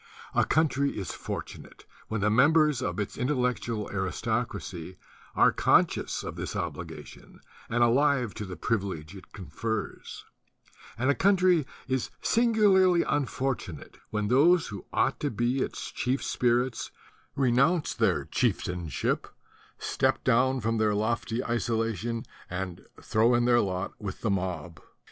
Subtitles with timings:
[0.33, 4.97] A country is fortunate when the members of its intellectual aristocracy
[5.35, 7.39] are conscious of this obligation
[7.69, 10.25] and alive to the privilege it confers;
[10.97, 16.89] and a country is singularly unfortunate when those who ought to be its chief spirits
[17.35, 19.27] renounce their chieftainship,
[19.77, 24.81] step down from their lofty isolation, and throw in their lot with the mob.